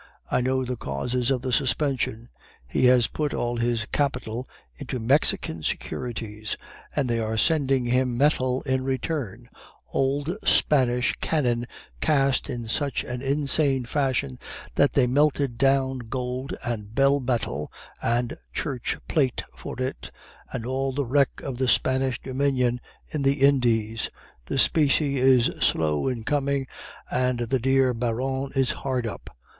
[0.31, 2.29] I know the causes of the suspension.
[2.67, 6.57] He has put all his capital into Mexican securities,
[6.95, 9.47] and they are sending him metal in return;
[9.93, 11.67] old Spanish cannon
[11.99, 14.39] cast in such an insane fashion
[14.73, 17.71] that they melted down gold and bell metal
[18.01, 20.09] and church plate for it,
[20.51, 24.09] and all the wreck of the Spanish dominion in the Indies.
[24.47, 26.65] The specie is slow in coming,
[27.11, 29.29] and the dear Baron is hard up.